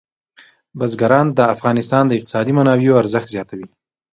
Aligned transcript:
بزګان 0.77 1.25
د 1.37 1.39
افغانستان 1.55 2.03
د 2.07 2.11
اقتصادي 2.17 2.53
منابعو 2.57 2.99
ارزښت 3.01 3.27
زیاتوي. 3.35 3.67